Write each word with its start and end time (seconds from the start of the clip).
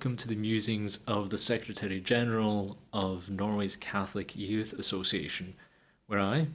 welcome 0.00 0.16
to 0.16 0.28
the 0.28 0.34
musings 0.34 0.98
of 1.06 1.28
the 1.28 1.36
Secretary 1.36 2.00
General 2.00 2.78
of 2.90 3.28
Norway's 3.28 3.76
Catholic 3.76 4.34
Youth 4.34 4.72
Association, 4.72 5.52
where 6.06 6.18
I, 6.18 6.46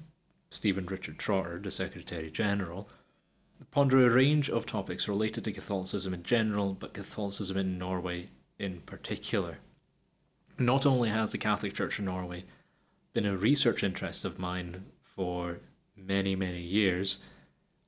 Stephen 0.50 0.88
Richard 0.88 1.20
Trotter, 1.20 1.60
the 1.64 1.70
Secretary 1.70 2.32
General, 2.32 2.90
ponder 3.70 4.04
a 4.04 4.10
range 4.10 4.50
of 4.50 4.66
topics 4.66 5.08
related 5.08 5.44
to 5.44 5.52
Catholicism 5.52 6.12
in 6.12 6.24
general, 6.24 6.74
but 6.74 6.96
Catholicism 6.96 7.56
in 7.56 7.78
Norway 7.78 8.30
in 8.58 8.82
particular. 8.82 9.60
Not 10.58 10.88
only 10.88 11.10
has 11.10 11.32
the 11.32 11.38
Catholic 11.38 11.76
Church 11.76 12.00
in 12.00 12.06
Norway 12.06 12.46
been 13.14 13.28
a 13.28 13.38
research 13.38 13.84
interest 13.84 14.26
of 14.26 14.40
mine 14.40 14.86
for 15.04 15.60
many, 15.96 16.36
many 16.36 16.62
years, 16.62 17.20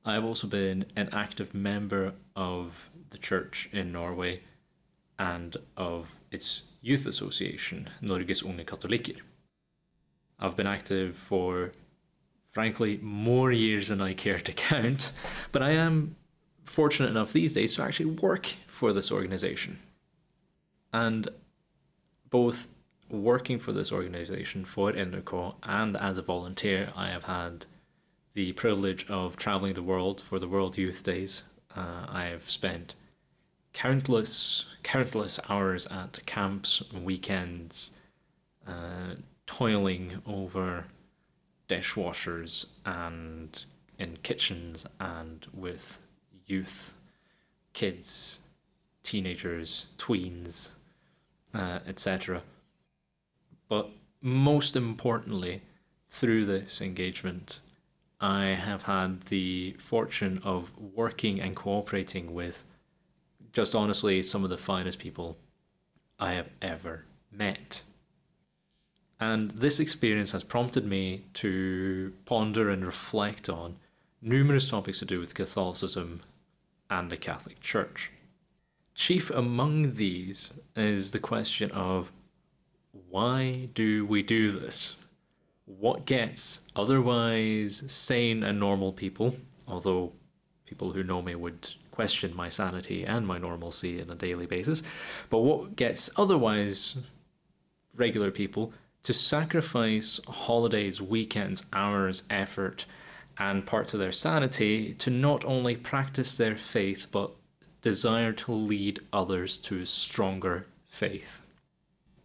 I've 0.06 0.24
also 0.24 0.46
been 0.46 0.86
an 0.96 1.10
active 1.12 1.56
member 1.56 2.14
of 2.36 2.92
the 3.10 3.18
church 3.18 3.70
in 3.74 3.92
Norway 3.92 4.42
and 5.20 5.58
of 5.76 6.16
its 6.32 6.64
youth 6.82 7.06
association, 7.06 7.90
Norges 8.02 8.44
Unge. 8.44 9.18
I've 10.40 10.56
been 10.56 10.68
active 10.68 11.16
for, 11.16 11.72
frankly, 12.52 13.00
more 13.02 13.52
years 13.52 13.88
than 13.88 14.02
I 14.02 14.14
care 14.14 14.40
to 14.40 14.54
count, 14.54 15.12
but 15.52 15.62
I 15.64 15.72
am 15.72 16.16
fortunate 16.64 17.10
enough 17.10 17.34
these 17.34 17.54
days 17.54 17.76
to 17.76 17.84
actually 17.84 18.12
work 18.12 18.56
for 18.68 18.94
this 18.94 19.12
organization. 19.12 19.80
And 20.94 21.30
both 22.30 22.68
working 23.10 23.58
for 23.58 23.72
this 23.72 23.92
organization, 23.92 24.66
for 24.66 24.92
NUK, 24.92 25.56
and 25.64 25.96
as 25.96 26.18
a 26.18 26.22
volunteer, 26.22 26.92
I 26.96 27.08
have 27.10 27.24
had 27.24 27.66
the 28.34 28.52
privilege 28.54 29.10
of 29.10 29.38
traveling 29.38 29.74
the 29.74 29.82
world 29.82 30.22
for 30.22 30.40
the 30.40 30.48
World 30.48 30.78
Youth 30.78 31.04
Days. 31.04 31.44
Uh, 31.76 32.06
I 32.08 32.26
have 32.26 32.50
spent 32.50 32.96
countless, 33.78 34.66
countless 34.82 35.40
hours 35.50 35.86
at 35.92 36.26
camps 36.26 36.82
and 36.92 37.06
weekends, 37.06 37.92
uh, 38.66 39.14
toiling 39.46 40.20
over 40.26 40.86
dishwashers 41.70 42.66
and 42.88 43.66
in 44.00 44.18
kitchens 44.24 44.88
and 45.00 45.46
with 45.54 46.00
youth, 46.48 46.96
kids, 47.74 48.40
teenagers, 49.04 49.86
tweens, 49.96 50.70
uh, 51.54 51.78
etc. 51.86 52.42
But 53.70 53.92
most 54.24 54.76
importantly, 54.76 55.62
through 56.10 56.46
this 56.46 56.82
engagement, 56.82 57.60
I 58.20 58.46
have 58.46 58.84
had 58.84 59.26
the 59.26 59.76
fortune 59.78 60.42
of 60.44 60.76
working 60.80 61.40
and 61.40 61.56
cooperating 61.56 62.34
with 62.34 62.64
just 63.58 63.74
honestly 63.74 64.22
some 64.22 64.44
of 64.44 64.52
the 64.52 64.56
finest 64.56 65.00
people 65.00 65.36
I 66.20 66.34
have 66.34 66.48
ever 66.62 67.06
met. 67.32 67.82
And 69.20 69.50
this 69.50 69.80
experience 69.80 70.32
has 70.34 70.44
prompted 70.44 70.86
me 70.86 71.24
to 71.42 72.14
ponder 72.26 72.70
and 72.70 72.86
reflect 72.86 73.50
on 73.50 73.78
numerous 74.22 74.70
topics 74.70 75.00
to 75.00 75.06
do 75.06 75.20
with 75.20 75.34
Catholicism 75.34 76.22
and 76.92 77.10
the 77.10 77.18
Catholic 77.18 77.60
Church. 77.60 78.12
Chief 78.94 79.32
among 79.32 79.96
these 79.96 80.54
is 80.76 81.10
the 81.10 81.18
question 81.18 81.72
of 81.72 82.12
why 83.10 83.70
do 83.74 84.06
we 84.06 84.22
do 84.22 84.52
this? 84.52 84.98
What 85.66 86.06
gets 86.06 86.60
otherwise 86.76 87.84
sane 87.88 88.44
and 88.44 88.60
normal 88.60 88.94
people, 88.94 89.36
although 89.68 90.12
people 90.68 90.92
who 90.92 91.02
know 91.02 91.24
me 91.24 91.34
would 91.34 91.70
question 91.98 92.32
my 92.36 92.48
sanity 92.48 93.04
and 93.04 93.26
my 93.26 93.40
normalcy 93.40 94.00
on 94.00 94.12
a 94.12 94.16
daily 94.16 94.46
basis. 94.46 94.84
But 95.32 95.40
what 95.40 95.76
gets 95.76 96.12
otherwise 96.16 96.96
regular 97.96 98.30
people 98.30 98.72
to 99.02 99.14
sacrifice 99.14 100.20
holidays, 100.28 101.02
weekends, 101.02 101.66
hours, 101.74 102.22
effort, 102.30 102.86
and 103.40 103.66
parts 103.66 103.96
of 103.96 104.00
their 104.00 104.12
sanity 104.12 104.94
to 104.94 105.10
not 105.10 105.44
only 105.44 105.76
practice 105.76 106.38
their 106.38 106.56
faith 106.56 107.08
but 107.12 107.32
desire 107.82 108.32
to 108.34 108.52
lead 108.52 109.00
others 109.12 109.58
to 109.58 109.80
a 109.80 109.86
stronger 109.88 110.68
faith. 110.86 111.42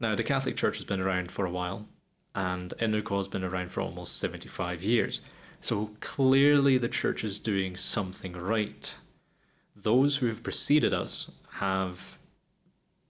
Now, 0.00 0.14
the 0.14 0.22
Catholic 0.22 0.56
Church 0.58 0.76
has 0.76 0.84
been 0.84 1.00
around 1.00 1.30
for 1.32 1.46
a 1.46 1.50
while, 1.50 1.86
and 2.34 2.74
NUK 2.78 3.08
has 3.08 3.28
been 3.28 3.44
around 3.44 3.70
for 3.70 3.80
almost 3.80 4.18
75 4.18 4.82
years. 4.82 5.22
So 5.60 5.92
clearly, 6.00 6.76
the 6.76 6.90
church 6.90 7.24
is 7.24 7.38
doing 7.38 7.74
something 7.76 8.34
right 8.34 8.94
those 9.74 10.16
who 10.16 10.26
have 10.26 10.42
preceded 10.42 10.92
us 10.92 11.32
have 11.54 12.18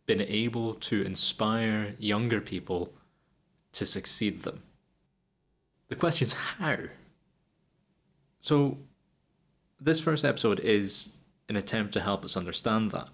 been 0.06 0.20
able 0.20 0.74
to 0.74 1.02
inspire 1.02 1.94
younger 1.98 2.40
people 2.40 2.92
to 3.72 3.86
succeed 3.86 4.42
them. 4.42 4.62
The 5.88 5.96
question 5.96 6.26
is 6.26 6.32
how? 6.32 6.76
So, 8.40 8.78
this 9.80 10.00
first 10.00 10.24
episode 10.24 10.60
is 10.60 11.16
an 11.48 11.56
attempt 11.56 11.92
to 11.94 12.00
help 12.00 12.24
us 12.24 12.36
understand 12.36 12.90
that. 12.92 13.08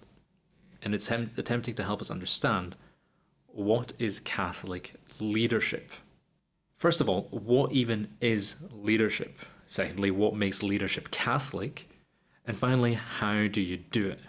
And 0.81 0.93
it's 0.93 1.07
hem- 1.07 1.31
attempting 1.37 1.75
to 1.75 1.83
help 1.83 2.01
us 2.01 2.09
understand 2.09 2.75
what 3.47 3.93
is 3.99 4.19
Catholic 4.19 4.93
leadership. 5.19 5.91
First 6.77 7.01
of 7.01 7.09
all, 7.09 7.27
what 7.31 7.71
even 7.71 8.15
is 8.21 8.55
leadership? 8.71 9.37
Secondly, 9.65 10.11
what 10.11 10.35
makes 10.35 10.63
leadership 10.63 11.11
Catholic? 11.11 11.88
And 12.49 12.57
finally, 12.57 12.95
how 12.95 13.45
do 13.45 13.61
you 13.61 13.77
do 13.77 14.07
it? 14.07 14.21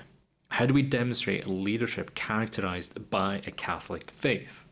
How 0.48 0.66
do 0.66 0.74
we 0.74 0.82
demonstrate 0.82 1.46
leadership 1.46 2.14
characterized 2.14 3.08
by 3.08 3.40
a 3.46 3.50
Catholic 3.50 4.10
faith? 4.10 4.66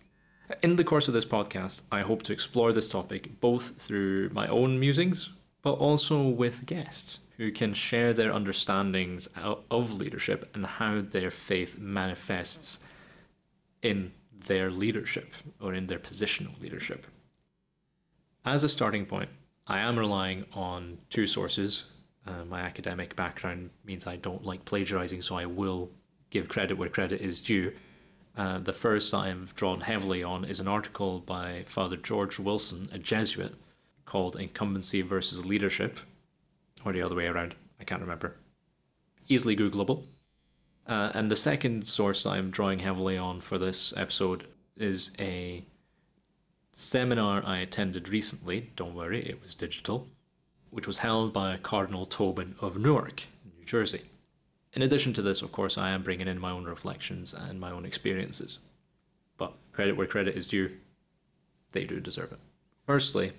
In 0.63 0.77
the 0.77 0.85
course 0.85 1.09
of 1.09 1.15
this 1.15 1.25
podcast, 1.25 1.81
I 1.91 2.03
hope 2.03 2.23
to 2.25 2.33
explore 2.35 2.75
this 2.75 2.91
topic 2.91 3.41
both 3.41 3.81
through 3.81 4.29
my 4.35 4.49
own 4.49 4.79
musings, 4.79 5.31
but 5.63 5.73
also 5.73 6.29
with 6.29 6.67
guests 6.67 7.21
who 7.39 7.51
can 7.51 7.73
share 7.73 8.13
their 8.13 8.35
understandings 8.35 9.31
of 9.71 9.95
leadership 9.95 10.55
and 10.55 10.67
how 10.67 11.01
their 11.01 11.31
faith 11.31 11.79
manifests 11.79 12.81
in 13.81 14.13
their 14.47 14.71
leadership 14.71 15.33
or 15.59 15.73
in 15.73 15.87
their 15.87 15.99
position 15.99 16.47
of 16.47 16.61
leadership. 16.61 17.07
As 18.45 18.63
a 18.63 18.69
starting 18.69 19.07
point, 19.07 19.31
I 19.67 19.79
am 19.79 19.99
relying 19.99 20.45
on 20.53 20.99
two 21.09 21.27
sources 21.27 21.87
uh, 22.29 22.45
my 22.45 22.61
academic 22.61 23.17
background 23.17 23.71
means 23.85 24.07
I 24.07 24.17
don't 24.17 24.45
like 24.45 24.65
plagiarizing, 24.65 25.23
so 25.23 25.37
I 25.37 25.47
will 25.47 25.91
give 26.31 26.49
credit 26.49 26.77
where 26.77 26.89
credit 26.89 27.21
is 27.21 27.41
due. 27.41 27.73
Uh, 28.37 28.59
the 28.59 28.73
first 28.73 29.15
I 29.15 29.29
have 29.29 29.55
drawn 29.55 29.81
heavily 29.81 30.23
on 30.23 30.45
is 30.45 30.61
an 30.61 30.69
article 30.69 31.21
by 31.21 31.63
Father 31.67 31.97
George 31.97 32.39
Wilson, 32.39 32.89
a 32.93 32.99
Jesuit, 32.99 33.55
called 34.05 34.37
Incumbency 34.37 35.01
versus 35.03 35.47
Leadership, 35.47 36.01
or 36.85 36.93
the 36.93 37.03
other 37.03 37.17
way 37.17 37.27
around, 37.27 37.55
I 37.81 37.85
can't 37.85 38.03
remember. 38.03 38.37
Easily 39.29 39.57
Googleable. 39.57 40.05
Uh, 40.87 41.11
and 41.15 41.31
the 41.31 41.37
second 41.37 41.87
source 41.87 42.25
I'm 42.25 42.51
drawing 42.51 42.79
heavily 42.79 43.19
on 43.19 43.41
for 43.41 43.59
this 43.59 43.93
episode 43.97 44.47
is 44.77 45.13
a 45.19 45.65
seminar 46.73 47.43
I 47.45 47.59
attended 47.59 48.09
recently. 48.09 48.71
Don't 48.77 48.95
worry, 48.95 49.21
it 49.27 49.43
was 49.43 49.55
digital 49.55 50.09
which 50.71 50.87
was 50.87 50.99
held 50.99 51.33
by 51.33 51.57
Cardinal 51.57 52.07
Tobin 52.07 52.55
of 52.61 52.79
Newark, 52.79 53.25
New 53.59 53.65
Jersey. 53.65 54.03
In 54.75 54.83
addition 54.83 55.13
to 55.15 55.23
this, 55.23 55.43
of 55.43 55.51
course, 55.51 55.79
I 55.79 55.91
am 55.91 56.03
bringing 56.03 56.29
in 56.29 56.39
my 56.39 56.51
own 56.51 56.65
reflections 56.65 57.35
and 57.35 57.59
my 57.59 57.71
own 57.71 57.85
experiences. 57.85 58.59
But 59.37 59.55
credit 59.73 59.97
where 59.97 60.07
credit 60.07 60.37
is 60.37 60.47
due, 60.47 60.73
they 61.73 61.85
do 61.85 62.01
deserve 62.01 62.33
it. 62.33 62.39
Firstly, 62.87 63.33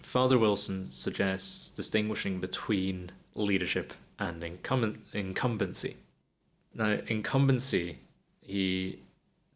Father 0.00 0.38
Wilson 0.38 0.88
suggests 0.88 1.70
distinguishing 1.70 2.40
between 2.40 3.10
leadership 3.34 3.92
and 4.18 4.42
incumbency. 5.12 5.96
Now, 6.74 6.98
incumbency 7.06 7.98
he 8.40 9.00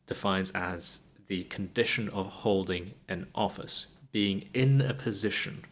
defines 0.06 0.50
as 0.50 1.02
the 1.26 1.44
condition 1.44 2.08
of 2.10 2.26
holding 2.26 2.94
an 3.08 3.26
office, 3.34 3.86
being 4.12 4.48
in 4.52 4.82
a 4.82 4.92
position 4.92 5.64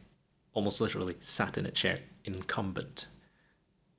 almost 0.54 0.80
literally 0.80 1.16
sat 1.20 1.56
in 1.56 1.66
a 1.66 1.70
chair, 1.70 2.00
incumbent. 2.24 3.06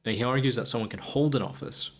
Now, 0.06 0.12
he 0.12 0.24
argues 0.24 0.56
that 0.56 0.68
someone 0.68 0.90
can 0.90 1.00
hold 1.00 1.36
an 1.36 1.42
office 1.42 1.92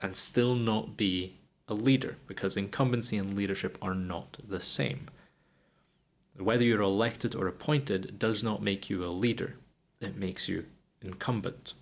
and 0.00 0.16
still 0.16 0.54
not 0.54 0.96
be 0.96 1.36
a 1.68 1.74
leader 1.74 2.16
because 2.26 2.56
incumbency 2.56 3.16
and 3.16 3.34
leadership 3.34 3.76
are 3.82 3.94
not 3.94 4.38
the 4.46 4.60
same. 4.60 5.08
Whether 6.38 6.64
you're 6.64 6.82
elected 6.82 7.34
or 7.34 7.46
appointed 7.46 8.18
does 8.18 8.42
not 8.42 8.62
make 8.62 8.90
you 8.90 9.04
a 9.04 9.08
leader, 9.08 9.56
it 10.00 10.16
makes 10.16 10.48
you 10.48 10.66
incumbent. 11.02 11.74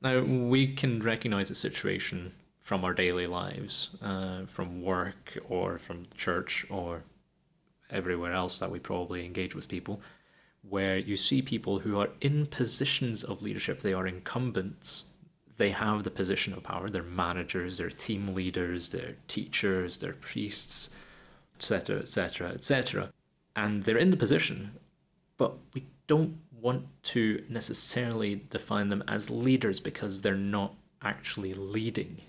Now, 0.00 0.20
we 0.20 0.74
can 0.74 1.00
recognize 1.00 1.50
a 1.50 1.54
situation 1.54 2.32
from 2.60 2.84
our 2.84 2.92
daily 2.92 3.26
lives, 3.26 3.96
uh, 4.02 4.44
from 4.46 4.82
work 4.82 5.38
or 5.48 5.78
from 5.78 6.06
church 6.16 6.66
or 6.68 7.02
everywhere 7.90 8.34
else 8.34 8.58
that 8.58 8.70
we 8.70 8.78
probably 8.78 9.24
engage 9.24 9.54
with 9.54 9.68
people, 9.68 10.00
where 10.68 10.98
you 10.98 11.16
see 11.16 11.42
people 11.42 11.80
who 11.80 11.98
are 11.98 12.10
in 12.20 12.46
positions 12.46 13.24
of 13.24 13.42
leadership, 13.42 13.80
they 13.80 13.92
are 13.92 14.06
incumbents, 14.06 15.04
they 15.56 15.70
have 15.70 16.04
the 16.04 16.10
position 16.10 16.52
of 16.52 16.62
power. 16.62 16.88
They're 16.88 17.02
managers, 17.02 17.78
they're 17.78 17.90
team 17.90 18.34
leaders, 18.34 18.90
they're 18.90 19.16
teachers, 19.26 19.98
they're 19.98 20.14
priests, 20.14 20.88
etc., 21.56 21.98
etc., 21.98 22.48
etc. 22.50 23.10
And 23.56 23.82
they're 23.82 23.98
in 23.98 24.10
the 24.10 24.16
position, 24.16 24.72
but 25.36 25.54
we 25.74 25.84
don't 26.06 26.38
want 26.60 26.86
to 27.02 27.44
necessarily 27.48 28.42
define 28.50 28.88
them 28.88 29.04
as 29.08 29.30
leaders 29.30 29.80
because 29.80 30.20
they're 30.20 30.34
not 30.34 30.74
actually 31.02 31.54
leading. 31.54 32.20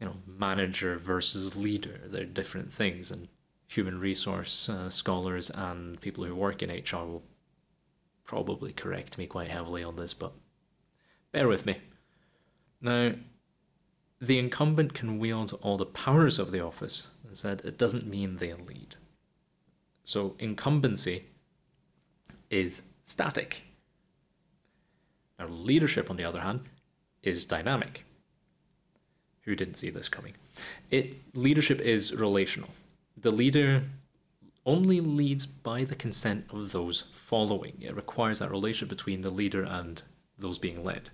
You 0.00 0.06
know, 0.06 0.16
manager 0.26 0.96
versus 0.96 1.56
leader, 1.56 2.00
they're 2.06 2.24
different 2.24 2.72
things. 2.72 3.10
And 3.10 3.28
human 3.68 4.00
resource 4.00 4.68
uh, 4.68 4.88
scholars 4.88 5.50
and 5.50 6.00
people 6.00 6.24
who 6.24 6.34
work 6.34 6.62
in 6.62 6.70
HR 6.70 7.04
will 7.04 7.22
probably 8.30 8.72
correct 8.72 9.18
me 9.18 9.26
quite 9.26 9.50
heavily 9.50 9.82
on 9.82 9.96
this, 9.96 10.14
but 10.14 10.32
bear 11.32 11.48
with 11.48 11.66
me. 11.66 11.76
Now, 12.80 13.14
the 14.20 14.38
incumbent 14.38 14.94
can 14.94 15.18
wield 15.18 15.58
all 15.62 15.76
the 15.76 15.84
powers 15.84 16.38
of 16.38 16.52
the 16.52 16.64
office, 16.64 17.08
and 17.26 17.36
said 17.36 17.60
it 17.64 17.76
doesn't 17.76 18.06
mean 18.06 18.36
they 18.36 18.52
lead. 18.52 18.94
So, 20.04 20.36
incumbency 20.38 21.24
is 22.50 22.82
static. 23.02 23.64
Now, 25.36 25.48
leadership, 25.48 26.08
on 26.08 26.16
the 26.16 26.24
other 26.24 26.40
hand, 26.40 26.60
is 27.24 27.44
dynamic. 27.44 28.04
Who 29.40 29.56
didn't 29.56 29.74
see 29.74 29.90
this 29.90 30.08
coming? 30.08 30.34
It 30.92 31.16
leadership 31.34 31.80
is 31.80 32.14
relational. 32.14 32.70
The 33.16 33.32
leader 33.32 33.82
only 34.66 35.00
leads 35.00 35.46
by 35.46 35.84
the 35.84 35.94
consent 35.94 36.44
of 36.50 36.72
those 36.72 37.04
following. 37.12 37.76
It 37.80 37.96
requires 37.96 38.38
that 38.40 38.50
relationship 38.50 38.88
between 38.88 39.22
the 39.22 39.30
leader 39.30 39.62
and 39.62 40.02
those 40.38 40.58
being 40.58 40.84
led. 40.84 41.10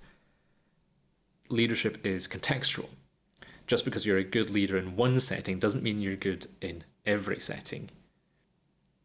Leadership 1.49 2.05
is 2.05 2.27
contextual. 2.27 2.89
Just 3.67 3.85
because 3.85 4.07
you're 4.07 4.19
a 4.19 4.25
good 4.25 4.51
leader 4.51 4.77
in 4.77 4.97
one 4.97 5.19
setting 5.21 5.59
doesn't 5.59 5.83
mean 5.83 6.01
you're 6.01 6.17
good 6.17 6.49
in 6.61 6.85
every 7.05 7.41
setting. 7.41 7.91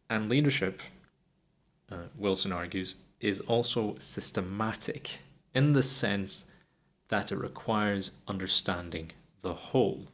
And 0.10 0.30
leadership, 0.30 0.82
uh, 1.92 2.08
Wilson 2.18 2.52
argues, 2.52 2.96
is 3.20 3.40
also 3.42 3.96
systematic 4.00 5.20
in 5.54 5.74
the 5.74 5.84
sense 5.84 6.46
that 7.10 7.32
it 7.32 7.38
requires 7.38 8.12
understanding 8.28 9.12
the 9.42 9.54
whole. 9.54 10.08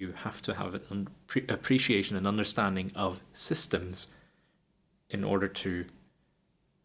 You 0.00 0.14
have 0.24 0.40
to 0.42 0.54
have 0.54 0.80
an 0.88 1.08
appreciation 1.50 2.16
and 2.16 2.26
understanding 2.26 2.90
of 2.94 3.20
systems 3.34 4.06
in 5.10 5.22
order 5.22 5.46
to 5.46 5.84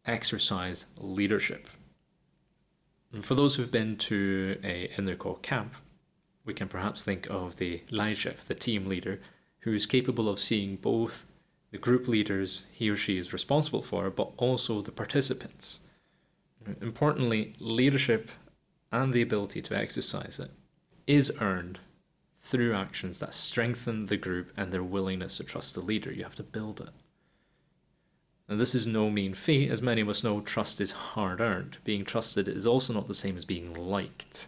exercise 0.05 0.85
leadership. 0.99 1.69
And 3.13 3.23
for 3.23 3.33
those 3.33 3.55
who've 3.55 3.71
been 3.71 3.95
to 3.99 4.59
a 4.65 4.89
Innercore 4.97 5.41
camp, 5.41 5.75
we 6.43 6.53
can 6.53 6.67
perhaps 6.67 7.03
think 7.03 7.25
of 7.29 7.55
the 7.55 7.83
leirsjef, 7.89 8.43
the 8.47 8.53
team 8.53 8.85
leader, 8.85 9.21
who 9.59 9.71
is 9.71 9.85
capable 9.85 10.27
of 10.27 10.37
seeing 10.37 10.75
both 10.75 11.25
the 11.71 11.77
group 11.77 12.09
leaders 12.09 12.65
he 12.73 12.89
or 12.89 12.97
she 12.97 13.17
is 13.17 13.31
responsible 13.31 13.81
for, 13.81 14.09
but 14.09 14.33
also 14.35 14.81
the 14.81 14.91
participants. 14.91 15.79
Importantly, 16.81 17.53
leadership 17.59 18.29
and 18.91 19.13
the 19.13 19.21
ability 19.21 19.61
to 19.61 19.77
exercise 19.77 20.37
it 20.37 20.51
is 21.07 21.31
earned 21.39 21.79
through 22.45 22.75
actions 22.75 23.19
that 23.19 23.33
strengthen 23.33 24.05
the 24.05 24.17
group 24.17 24.51
and 24.55 24.71
their 24.71 24.83
willingness 24.83 25.37
to 25.37 25.43
trust 25.43 25.73
the 25.73 25.81
leader. 25.81 26.13
You 26.13 26.23
have 26.23 26.35
to 26.35 26.43
build 26.43 26.79
it. 26.79 26.89
And 28.47 28.59
this 28.59 28.75
is 28.75 28.85
no 28.85 29.09
mean 29.09 29.33
feat, 29.33 29.71
as 29.71 29.81
many 29.81 30.01
of 30.01 30.09
us 30.09 30.23
know 30.23 30.39
trust 30.41 30.79
is 30.79 30.91
hard 30.91 31.41
earned. 31.41 31.77
Being 31.83 32.05
trusted 32.05 32.47
is 32.47 32.67
also 32.67 32.93
not 32.93 33.07
the 33.07 33.15
same 33.15 33.35
as 33.35 33.45
being 33.45 33.73
liked. 33.73 34.45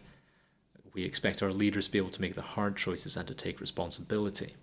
We 0.93 1.05
expect 1.05 1.41
our 1.41 1.51
leaders 1.51 1.87
to 1.87 1.91
be 1.91 1.97
able 1.97 2.11
to 2.11 2.21
make 2.21 2.35
the 2.35 2.43
hard 2.43 2.77
choices 2.77 3.17
and 3.17 3.27
to 3.29 3.33
take 3.33 3.59
responsibility. 3.59 4.53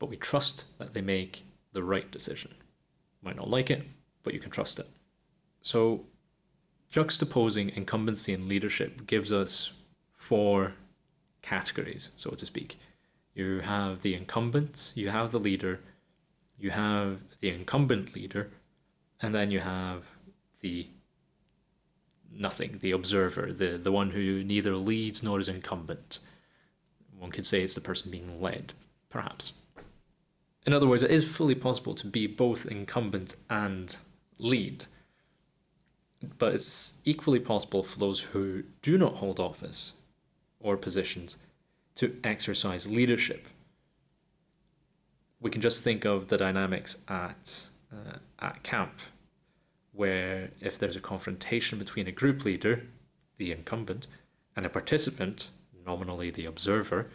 But 0.00 0.08
we 0.08 0.16
trust 0.16 0.64
that 0.78 0.92
they 0.92 1.02
make 1.02 1.44
the 1.72 1.84
right 1.84 2.10
decision. 2.10 2.54
Might 3.22 3.36
not 3.36 3.48
like 3.48 3.70
it, 3.70 3.86
but 4.24 4.34
you 4.34 4.40
can 4.40 4.50
trust 4.50 4.80
it. 4.80 4.88
So, 5.62 6.06
juxtaposing 6.92 7.76
incumbency 7.76 8.32
and 8.34 8.48
leadership 8.48 9.06
gives 9.06 9.30
us 9.30 9.70
four 10.12 10.74
categories, 11.42 12.10
so 12.16 12.30
to 12.30 12.46
speak. 12.46 12.78
You 13.34 13.60
have 13.60 14.02
the 14.02 14.14
incumbent, 14.14 14.92
you 14.94 15.08
have 15.10 15.30
the 15.30 15.40
leader, 15.40 15.80
you 16.58 16.70
have 16.70 17.20
the 17.40 17.50
incumbent 17.50 18.14
leader, 18.14 18.50
and 19.20 19.34
then 19.34 19.50
you 19.50 19.60
have 19.60 20.16
the 20.60 20.88
nothing, 22.32 22.78
the 22.80 22.92
observer, 22.92 23.52
the, 23.52 23.78
the 23.78 23.92
one 23.92 24.10
who 24.10 24.44
neither 24.44 24.76
leads 24.76 25.22
nor 25.22 25.40
is 25.40 25.48
incumbent. 25.48 26.20
One 27.18 27.30
could 27.30 27.46
say 27.46 27.62
it's 27.62 27.74
the 27.74 27.80
person 27.80 28.10
being 28.10 28.40
led, 28.40 28.72
perhaps. 29.08 29.52
In 30.66 30.72
other 30.72 30.86
words, 30.86 31.02
it 31.02 31.10
is 31.10 31.24
fully 31.24 31.54
possible 31.54 31.94
to 31.94 32.06
be 32.06 32.26
both 32.26 32.66
incumbent 32.66 33.34
and 33.48 33.96
lead. 34.38 34.84
But 36.38 36.54
it's 36.54 36.94
equally 37.04 37.40
possible 37.40 37.82
for 37.82 37.98
those 37.98 38.20
who 38.20 38.64
do 38.82 38.98
not 38.98 39.16
hold 39.16 39.40
office 39.40 39.94
or 40.60 40.76
positions 40.76 41.38
to 41.96 42.16
exercise 42.22 42.88
leadership. 42.88 43.48
We 45.40 45.50
can 45.50 45.60
just 45.60 45.82
think 45.82 46.04
of 46.04 46.28
the 46.28 46.36
dynamics 46.36 46.98
at, 47.08 47.68
uh, 47.92 48.18
at 48.38 48.62
camp, 48.62 48.98
where 49.92 50.50
if 50.60 50.78
there's 50.78 50.96
a 50.96 51.00
confrontation 51.00 51.78
between 51.78 52.06
a 52.06 52.12
group 52.12 52.44
leader, 52.44 52.86
the 53.38 53.50
incumbent, 53.50 54.06
and 54.54 54.66
a 54.66 54.70
participant, 54.70 55.50
nominally 55.86 56.30
the 56.30 56.44
observer, 56.44 57.10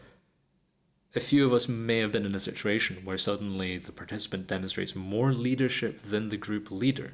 a 1.15 1.19
few 1.19 1.45
of 1.45 1.53
us 1.53 1.69
may 1.69 1.99
have 1.99 2.11
been 2.11 2.25
in 2.25 2.35
a 2.35 2.39
situation 2.39 3.05
where 3.05 3.17
suddenly 3.17 3.77
the 3.77 3.91
participant 3.91 4.47
demonstrates 4.47 4.95
more 4.95 5.33
leadership 5.33 6.01
than 6.01 6.29
the 6.29 6.37
group 6.37 6.69
leader. 6.69 7.13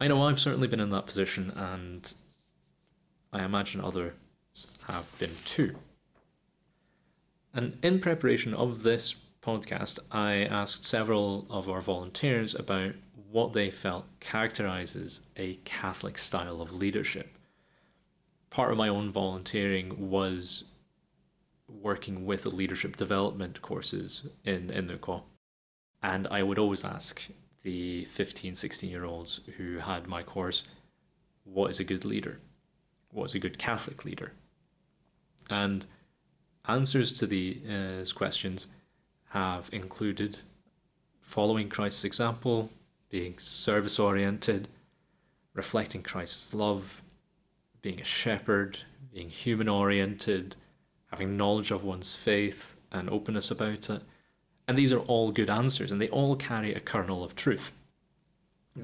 I 0.00 0.08
know 0.08 0.22
I've 0.22 0.40
certainly 0.40 0.68
been 0.68 0.80
in 0.80 0.90
that 0.90 1.06
position, 1.06 1.50
and 1.50 2.12
I 3.32 3.44
imagine 3.44 3.80
others 3.80 4.14
have 4.88 5.16
been 5.18 5.36
too. 5.44 5.76
And 7.52 7.78
in 7.82 8.00
preparation 8.00 8.54
of 8.54 8.82
this 8.82 9.14
podcast, 9.42 9.98
I 10.10 10.44
asked 10.44 10.84
several 10.84 11.46
of 11.48 11.68
our 11.68 11.80
volunteers 11.80 12.54
about 12.54 12.92
what 13.30 13.52
they 13.52 13.70
felt 13.70 14.06
characterizes 14.20 15.20
a 15.36 15.54
Catholic 15.64 16.18
style 16.18 16.60
of 16.60 16.72
leadership. 16.72 17.36
Part 18.50 18.72
of 18.72 18.78
my 18.78 18.88
own 18.88 19.10
volunteering 19.10 20.10
was 20.10 20.64
working 21.68 22.26
with 22.26 22.42
the 22.42 22.50
leadership 22.50 22.96
development 22.96 23.60
courses 23.62 24.26
in, 24.44 24.70
in 24.70 24.88
Innercore. 24.88 25.22
And 26.02 26.28
I 26.28 26.42
would 26.42 26.58
always 26.58 26.84
ask 26.84 27.28
the 27.62 28.04
15, 28.04 28.54
16 28.54 28.90
year 28.90 29.04
olds 29.04 29.40
who 29.56 29.78
had 29.78 30.06
my 30.06 30.22
course, 30.22 30.64
what 31.44 31.70
is 31.70 31.80
a 31.80 31.84
good 31.84 32.04
leader? 32.04 32.38
What 33.10 33.24
is 33.24 33.34
a 33.34 33.38
good 33.38 33.58
Catholic 33.58 34.04
leader? 34.04 34.32
And 35.48 35.86
answers 36.66 37.12
to 37.12 37.26
these 37.26 37.66
uh, 37.68 38.04
questions 38.14 38.66
have 39.30 39.68
included 39.72 40.38
following 41.20 41.68
Christ's 41.68 42.04
example, 42.04 42.70
being 43.10 43.38
service 43.38 43.98
oriented, 43.98 44.68
reflecting 45.54 46.02
Christ's 46.02 46.54
love, 46.54 47.02
being 47.82 48.00
a 48.00 48.04
shepherd, 48.04 48.78
being 49.12 49.28
human 49.28 49.68
oriented, 49.68 50.56
having 51.10 51.36
knowledge 51.36 51.70
of 51.70 51.84
one's 51.84 52.14
faith 52.14 52.76
and 52.92 53.10
openness 53.10 53.50
about 53.50 53.90
it. 53.90 54.02
And 54.68 54.76
these 54.76 54.92
are 54.92 55.00
all 55.00 55.32
good 55.32 55.50
answers, 55.50 55.92
and 55.92 56.00
they 56.00 56.08
all 56.08 56.36
carry 56.36 56.74
a 56.74 56.80
kernel 56.80 57.22
of 57.22 57.34
truth. 57.34 57.72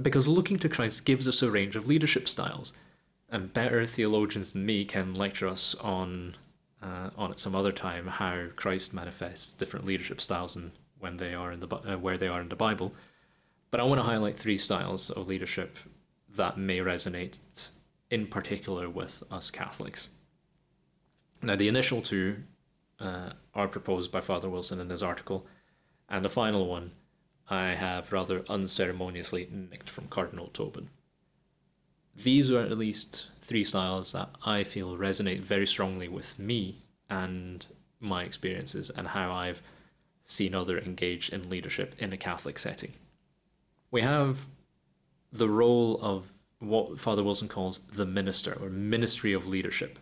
Because 0.01 0.29
looking 0.29 0.59
to 0.61 0.69
Christ 0.69 1.05
gives 1.05 1.29
us 1.29 1.43
a 1.43 1.51
range 1.51 1.77
of 1.77 1.87
leadership 1.87 2.29
styles, 2.29 2.73
and 3.29 3.53
better 3.53 3.85
theologians 3.87 4.53
than 4.53 4.67
me 4.67 4.85
can 4.85 5.15
lecture 5.15 5.49
us 5.49 5.75
on 5.77 6.37
uh, 6.83 7.11
on 7.17 7.31
at 7.31 7.39
some 7.39 7.55
other 7.55 7.73
time 7.73 8.07
how 8.07 8.47
Christ 8.57 8.93
manifests 8.93 9.53
different 9.53 9.87
leadership 9.87 10.21
styles 10.21 10.57
and 10.57 10.73
when 10.99 11.17
they 11.17 11.35
are 11.35 11.53
in 11.53 11.61
the 11.61 11.69
uh, 11.69 11.97
where 11.97 12.19
they 12.19 12.29
are 12.29 12.41
in 12.41 12.49
the 12.49 12.57
Bible. 12.57 12.93
But 13.71 13.81
I 13.81 13.85
want 13.85 14.01
to 14.01 14.05
highlight 14.05 14.37
three 14.37 14.59
styles 14.59 15.11
of 15.11 15.29
leadership 15.29 15.79
that 16.35 16.59
may 16.59 16.79
resonate 16.79 17.39
in 18.11 18.27
particular 18.27 18.89
with 18.91 19.23
us 19.31 19.51
Catholics. 19.51 20.09
Now, 21.43 21.57
the 21.57 21.69
initial 21.69 22.03
two 22.03 22.45
uh, 23.01 23.31
are 23.55 23.69
proposed 23.69 24.13
by 24.13 24.21
Father 24.21 24.49
Wilson 24.49 24.81
in 24.81 24.91
his 24.91 25.03
article, 25.03 25.47
and 26.09 26.25
the 26.25 26.29
final 26.29 26.67
one 26.67 26.93
I 27.49 27.71
have 27.71 28.13
rather 28.13 28.45
unceremoniously 28.49 29.49
nicked 29.51 29.91
from 29.91 30.09
Cardinal 30.09 30.49
Tobin. 30.49 30.91
These 32.15 32.51
are 32.51 32.61
at 32.61 32.79
least 32.79 33.27
three 33.43 33.65
styles 33.65 34.13
that 34.13 34.31
I 34.47 34.65
feel 34.65 34.97
resonate 34.97 35.41
very 35.41 35.67
strongly 35.67 36.09
with 36.09 36.39
me 36.39 36.79
and 37.11 37.67
my 38.01 38.25
experiences 38.25 38.91
and 38.91 39.09
how 39.09 39.33
I've 39.33 39.63
seen 40.25 40.55
other 40.55 40.79
engage 40.79 41.29
in 41.29 41.51
leadership 41.51 41.95
in 41.99 42.13
a 42.13 42.17
Catholic 42.17 42.59
setting. 42.59 42.95
We 43.91 44.03
have 44.03 44.47
the 45.33 45.49
role 45.49 45.99
of 46.01 46.33
what 46.61 46.99
Father 47.01 47.25
Wilson 47.25 47.49
calls 47.49 47.81
the 47.93 48.07
minister 48.07 48.57
or 48.61 48.71
ministry 48.71 49.33
of 49.33 49.47
leadership 49.47 49.99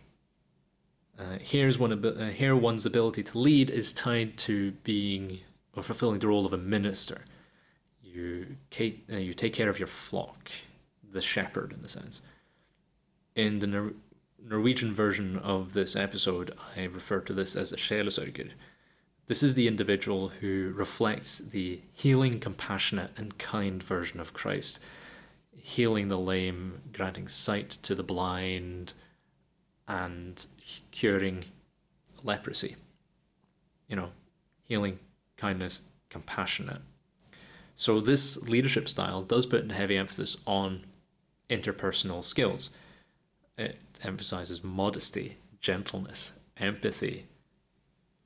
Uh, 1.19 1.37
here's 1.41 1.77
one 1.77 1.93
uh, 2.05 2.29
here 2.29 2.55
one's 2.55 2.85
ability 2.85 3.23
to 3.23 3.37
lead 3.37 3.69
is 3.69 3.93
tied 3.93 4.37
to 4.37 4.71
being 4.83 5.39
or 5.75 5.83
fulfilling 5.83 6.19
the 6.19 6.27
role 6.27 6.45
of 6.45 6.53
a 6.53 6.57
minister. 6.57 7.25
You, 8.03 8.57
uh, 8.79 9.17
you 9.17 9.33
take 9.33 9.53
care 9.53 9.69
of 9.69 9.79
your 9.79 9.87
flock, 9.87 10.51
the 11.11 11.21
shepherd 11.21 11.73
in 11.77 11.85
a 11.85 11.87
sense. 11.87 12.21
In 13.35 13.59
the 13.59 13.67
Nor- 13.67 13.93
Norwegian 14.43 14.93
version 14.93 15.37
of 15.37 15.73
this 15.73 15.95
episode, 15.95 16.51
I 16.75 16.83
refer 16.83 17.21
to 17.21 17.33
this 17.33 17.55
as 17.55 17.71
a 17.71 17.77
sjelesørger. 17.77 18.51
This 19.27 19.43
is 19.43 19.55
the 19.55 19.67
individual 19.67 20.29
who 20.41 20.73
reflects 20.75 21.37
the 21.37 21.81
healing, 21.93 22.39
compassionate, 22.39 23.11
and 23.15 23.37
kind 23.37 23.81
version 23.81 24.19
of 24.19 24.33
Christ, 24.33 24.81
healing 25.55 26.09
the 26.09 26.19
lame, 26.19 26.81
granting 26.91 27.29
sight 27.29 27.69
to 27.83 27.95
the 27.95 28.03
blind, 28.03 28.93
and 29.87 30.45
curing 30.91 31.45
leprosy. 32.23 32.75
You 33.87 33.95
know, 33.95 34.09
healing, 34.63 34.99
kindness, 35.37 35.81
compassionate. 36.09 36.81
So, 37.75 38.01
this 38.01 38.41
leadership 38.41 38.89
style 38.89 39.21
does 39.21 39.45
put 39.45 39.69
a 39.69 39.73
heavy 39.73 39.97
emphasis 39.97 40.35
on 40.45 40.85
interpersonal 41.49 42.23
skills. 42.23 42.69
It 43.61 43.77
emphasizes 44.03 44.63
modesty, 44.63 45.37
gentleness, 45.59 46.31
empathy, 46.57 47.27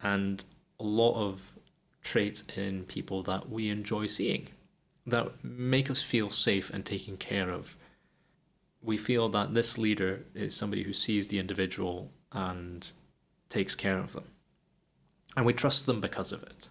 and 0.01 0.43
a 0.79 0.83
lot 0.83 1.15
of 1.15 1.51
traits 2.01 2.43
in 2.55 2.85
people 2.85 3.21
that 3.23 3.49
we 3.49 3.69
enjoy 3.69 4.05
seeing 4.05 4.47
that 5.05 5.43
make 5.43 5.89
us 5.91 6.01
feel 6.01 6.29
safe 6.29 6.69
and 6.69 6.85
taken 6.85 7.17
care 7.17 7.49
of. 7.49 7.77
We 8.81 8.97
feel 8.97 9.27
that 9.29 9.53
this 9.53 9.77
leader 9.77 10.23
is 10.33 10.55
somebody 10.55 10.83
who 10.83 10.93
sees 10.93 11.27
the 11.27 11.39
individual 11.39 12.11
and 12.31 12.89
takes 13.49 13.75
care 13.75 13.97
of 13.97 14.13
them. 14.13 14.25
And 15.35 15.45
we 15.45 15.53
trust 15.53 15.85
them 15.85 15.99
because 15.99 16.31
of 16.31 16.43
it. 16.43 16.69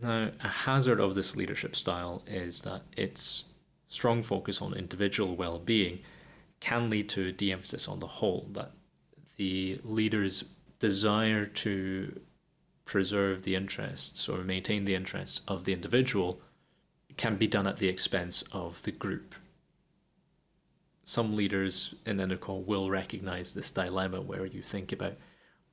Now, 0.00 0.30
a 0.42 0.48
hazard 0.48 1.00
of 1.00 1.14
this 1.14 1.36
leadership 1.36 1.74
style 1.74 2.22
is 2.26 2.62
that 2.62 2.82
its 2.96 3.44
strong 3.88 4.22
focus 4.22 4.62
on 4.62 4.72
individual 4.72 5.34
well 5.36 5.58
being 5.58 5.98
can 6.60 6.90
lead 6.90 7.08
to 7.10 7.32
de 7.32 7.52
emphasis 7.52 7.88
on 7.88 7.98
the 7.98 8.06
whole, 8.06 8.48
that 8.52 8.72
the 9.36 9.80
leader's 9.82 10.44
desire 10.78 11.46
to 11.46 12.20
preserve 12.84 13.42
the 13.42 13.54
interests 13.54 14.28
or 14.28 14.38
maintain 14.38 14.84
the 14.84 14.94
interests 14.94 15.40
of 15.48 15.64
the 15.64 15.72
individual 15.72 16.40
can 17.16 17.36
be 17.36 17.46
done 17.46 17.66
at 17.66 17.78
the 17.78 17.88
expense 17.88 18.42
of 18.52 18.82
the 18.82 18.90
group. 18.90 19.34
Some 21.04 21.34
leaders 21.36 21.94
in 22.06 22.18
Enercall 22.18 22.64
will 22.64 22.90
recognize 22.90 23.54
this 23.54 23.70
dilemma 23.70 24.20
where 24.20 24.46
you 24.46 24.62
think 24.62 24.92
about 24.92 25.14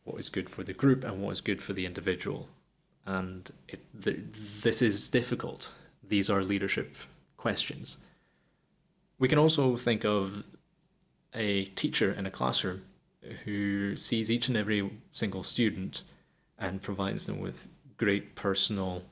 what 0.04 0.20
is 0.20 0.30
good 0.30 0.50
for 0.50 0.64
the 0.64 0.74
group 0.74 1.04
and 1.04 1.22
what 1.22 1.32
is 1.32 1.42
good 1.42 1.62
for 1.62 1.74
the 1.74 1.86
individual. 1.86 2.48
And 3.06 3.50
it, 3.68 3.82
the, 3.94 4.20
this 4.62 4.82
is 4.82 5.10
difficult. 5.10 5.74
These 6.04 6.30
are 6.30 6.44
leadership 6.44 6.96
questions. 7.36 7.98
We 9.20 9.28
can 9.28 9.40
also 9.40 9.78
think 9.78 10.06
of 10.06 10.44
a 11.34 11.66
teacher 11.66 12.12
in 12.12 12.26
a 12.26 12.32
classroom 12.32 12.84
who 13.44 13.98
sees 13.98 14.32
each 14.32 14.48
and 14.48 14.58
every 14.58 14.90
single 15.12 15.44
student 15.44 16.04
and 16.58 16.82
provides 16.82 17.26
them 17.26 17.40
with 17.40 17.68
great 17.98 18.36
personal 18.36 19.04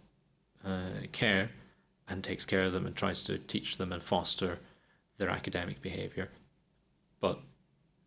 uh, 0.63 1.05
care 1.11 1.49
and 2.07 2.23
takes 2.23 2.45
care 2.45 2.63
of 2.63 2.71
them 2.71 2.85
and 2.85 2.95
tries 2.95 3.23
to 3.23 3.37
teach 3.37 3.77
them 3.77 3.91
and 3.91 4.01
foster 4.01 4.59
their 5.17 5.29
academic 5.29 5.81
behavior. 5.81 6.29
But 7.19 7.39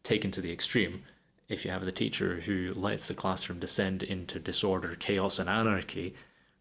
taken 0.02 0.30
to 0.32 0.40
the 0.40 0.52
extreme, 0.52 1.02
if 1.48 1.64
you 1.64 1.70
have 1.70 1.84
the 1.84 1.92
teacher 1.92 2.40
who 2.40 2.72
lets 2.74 3.08
the 3.08 3.14
classroom 3.14 3.58
descend 3.58 4.02
into 4.02 4.38
disorder, 4.38 4.96
chaos, 4.98 5.38
and 5.38 5.48
anarchy 5.48 6.14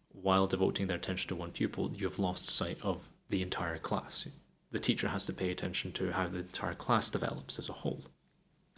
while 0.08 0.46
devoting 0.46 0.86
their 0.86 0.96
attention 0.96 1.28
to 1.28 1.36
one 1.36 1.52
pupil, 1.52 1.92
you've 1.94 2.18
lost 2.18 2.48
sight 2.48 2.78
of 2.82 3.08
the 3.28 3.42
entire 3.42 3.78
class. 3.78 4.26
The 4.70 4.78
teacher 4.78 5.08
has 5.08 5.24
to 5.26 5.32
pay 5.32 5.50
attention 5.50 5.92
to 5.92 6.12
how 6.12 6.28
the 6.28 6.40
entire 6.40 6.74
class 6.74 7.10
develops 7.10 7.58
as 7.58 7.68
a 7.68 7.74
whole. 7.74 8.04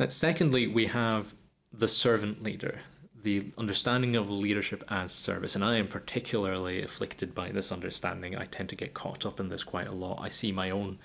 Secondly, 0.09 0.67
we 0.67 0.87
have 0.87 1.35
the 1.73 1.89
servant 1.89 2.43
leader, 2.43 2.81
the 3.23 3.53
understanding 3.59 4.17
of 4.17 4.31
leadership 4.31 4.83
as 4.89 5.13
service. 5.13 5.55
And 5.55 5.65
I 5.65 5.77
am 5.77 5.89
particularly 5.89 6.83
afflicted 6.83 7.35
by 7.35 7.51
this 7.51 7.71
understanding. 7.71 8.37
I 8.37 8.47
tend 8.47 8.69
to 8.71 8.77
get 8.77 8.95
caught 8.95 9.27
up 9.27 9.41
in 9.41 9.49
this 9.49 9.65
quite 9.65 9.89
a 9.89 9.95
lot. 9.95 10.21
I 10.21 10.29
see 10.29 10.53
my 10.53 10.71
own 10.71 10.99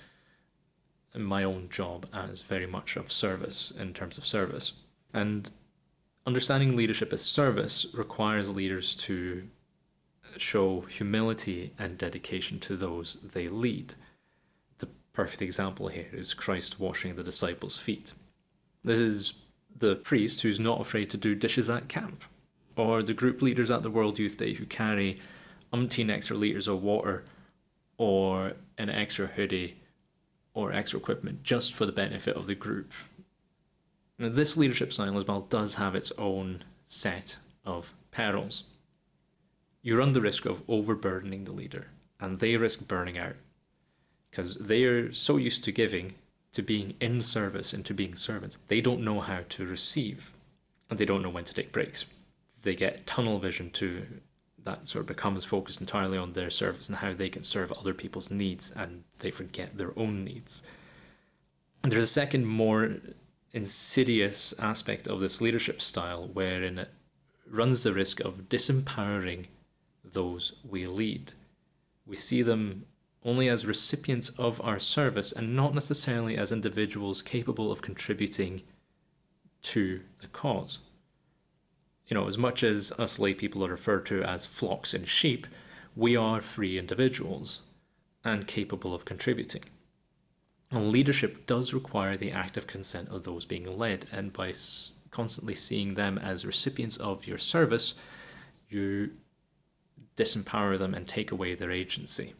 my 1.14 1.44
own 1.44 1.68
job 1.70 2.06
as 2.12 2.42
very 2.42 2.66
much 2.66 2.94
of 2.96 3.10
service 3.10 3.72
in 3.78 3.94
terms 3.94 4.18
of 4.18 4.26
service. 4.26 4.72
And 5.14 5.50
understanding 6.26 6.76
leadership 6.76 7.10
as 7.12 7.22
service 7.22 7.86
requires 7.94 8.50
leaders 8.50 8.94
to 8.96 9.48
show 10.36 10.82
humility 10.82 11.72
and 11.78 11.96
dedication 11.96 12.60
to 12.60 12.76
those 12.76 13.16
they 13.22 13.48
lead. 13.48 13.94
Perfect 15.16 15.40
example 15.40 15.88
here 15.88 16.08
is 16.12 16.34
Christ 16.34 16.78
washing 16.78 17.14
the 17.14 17.22
disciples' 17.22 17.78
feet. 17.78 18.12
This 18.84 18.98
is 18.98 19.32
the 19.74 19.96
priest 19.96 20.42
who's 20.42 20.60
not 20.60 20.78
afraid 20.78 21.08
to 21.08 21.16
do 21.16 21.34
dishes 21.34 21.70
at 21.70 21.88
camp, 21.88 22.22
or 22.76 23.02
the 23.02 23.14
group 23.14 23.40
leaders 23.40 23.70
at 23.70 23.82
the 23.82 23.90
World 23.90 24.18
Youth 24.18 24.36
Day 24.36 24.52
who 24.52 24.66
carry 24.66 25.18
umpteen 25.72 26.10
extra 26.10 26.36
litres 26.36 26.68
of 26.68 26.82
water 26.82 27.24
or 27.96 28.52
an 28.76 28.90
extra 28.90 29.28
hoodie 29.28 29.78
or 30.52 30.70
extra 30.70 31.00
equipment 31.00 31.42
just 31.42 31.72
for 31.72 31.86
the 31.86 31.92
benefit 31.92 32.36
of 32.36 32.46
the 32.46 32.54
group. 32.54 32.92
Now, 34.18 34.28
this 34.28 34.54
leadership 34.58 34.92
style 34.92 35.16
as 35.16 35.26
well 35.26 35.40
does 35.40 35.76
have 35.76 35.94
its 35.94 36.12
own 36.18 36.62
set 36.84 37.38
of 37.64 37.94
perils. 38.10 38.64
You 39.80 39.96
run 39.96 40.12
the 40.12 40.20
risk 40.20 40.44
of 40.44 40.62
overburdening 40.68 41.44
the 41.44 41.52
leader, 41.52 41.86
and 42.20 42.38
they 42.38 42.58
risk 42.58 42.86
burning 42.86 43.16
out 43.16 43.36
because 44.36 44.56
they 44.56 44.84
are 44.84 45.10
so 45.14 45.38
used 45.38 45.64
to 45.64 45.72
giving 45.72 46.12
to 46.52 46.60
being 46.60 46.94
in 47.00 47.22
service 47.22 47.72
and 47.72 47.86
to 47.86 47.94
being 47.94 48.14
servants. 48.14 48.58
They 48.68 48.82
don't 48.82 49.02
know 49.02 49.20
how 49.20 49.40
to 49.48 49.66
receive 49.66 50.34
and 50.90 50.98
they 50.98 51.06
don't 51.06 51.22
know 51.22 51.30
when 51.30 51.44
to 51.44 51.54
take 51.54 51.72
breaks. 51.72 52.04
They 52.60 52.74
get 52.74 53.06
tunnel 53.06 53.38
vision 53.38 53.70
to 53.70 54.06
that 54.62 54.86
sort 54.86 55.00
of 55.00 55.06
becomes 55.06 55.46
focused 55.46 55.80
entirely 55.80 56.18
on 56.18 56.34
their 56.34 56.50
service 56.50 56.86
and 56.86 56.98
how 56.98 57.14
they 57.14 57.30
can 57.30 57.44
serve 57.44 57.72
other 57.72 57.94
people's 57.94 58.30
needs 58.30 58.70
and 58.70 59.04
they 59.20 59.30
forget 59.30 59.78
their 59.78 59.98
own 59.98 60.22
needs. 60.22 60.62
And 61.82 61.90
there's 61.90 62.04
a 62.04 62.08
second 62.08 62.44
more 62.44 62.96
insidious 63.54 64.52
aspect 64.58 65.06
of 65.06 65.20
this 65.20 65.40
leadership 65.40 65.80
style 65.80 66.28
wherein 66.30 66.78
it 66.78 66.90
runs 67.48 67.84
the 67.84 67.94
risk 67.94 68.20
of 68.20 68.50
disempowering 68.50 69.46
those 70.04 70.52
we 70.68 70.84
lead. 70.86 71.32
We 72.04 72.16
see 72.16 72.42
them 72.42 72.84
only 73.26 73.48
as 73.48 73.66
recipients 73.66 74.30
of 74.38 74.60
our 74.64 74.78
service 74.78 75.32
and 75.32 75.56
not 75.56 75.74
necessarily 75.74 76.36
as 76.36 76.52
individuals 76.52 77.20
capable 77.20 77.72
of 77.72 77.82
contributing 77.82 78.62
to 79.62 80.00
the 80.20 80.28
cause. 80.28 80.78
You 82.06 82.14
know, 82.14 82.28
as 82.28 82.38
much 82.38 82.62
as 82.62 82.92
us 82.92 83.18
lay 83.18 83.34
people 83.34 83.66
are 83.66 83.70
referred 83.70 84.06
to 84.06 84.22
as 84.22 84.46
flocks 84.46 84.94
and 84.94 85.08
sheep, 85.08 85.48
we 85.96 86.14
are 86.14 86.40
free 86.40 86.78
individuals 86.78 87.62
and 88.24 88.46
capable 88.46 88.94
of 88.94 89.04
contributing. 89.04 89.64
And 90.70 90.92
leadership 90.92 91.46
does 91.46 91.74
require 91.74 92.16
the 92.16 92.30
active 92.30 92.68
consent 92.68 93.08
of 93.08 93.24
those 93.24 93.44
being 93.44 93.64
led, 93.76 94.06
and 94.12 94.32
by 94.32 94.52
constantly 95.10 95.54
seeing 95.54 95.94
them 95.94 96.16
as 96.18 96.46
recipients 96.46 96.96
of 96.98 97.26
your 97.26 97.38
service, 97.38 97.94
you 98.68 99.10
disempower 100.16 100.78
them 100.78 100.94
and 100.94 101.08
take 101.08 101.32
away 101.32 101.54
their 101.54 101.72
agency. 101.72 102.34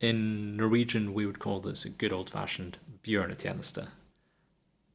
In 0.00 0.56
Norwegian, 0.56 1.14
we 1.14 1.26
would 1.26 1.38
call 1.38 1.60
this 1.60 1.84
a 1.84 1.88
good 1.88 2.12
old 2.12 2.30
fashioned 2.30 2.78
bjørnetjeneste. 3.02 3.88